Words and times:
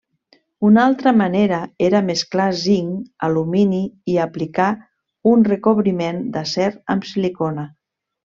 Una 0.67 0.83
altra 0.91 1.11
manera 1.17 1.57
era 1.87 1.99
mesclar 2.07 2.47
zinc, 2.61 3.03
alumini 3.27 3.83
i 4.15 4.17
aplicar 4.25 4.69
un 5.33 5.47
recobriment 5.51 6.25
d'acer 6.37 6.73
amb 6.97 7.09
silicona. 7.13 7.67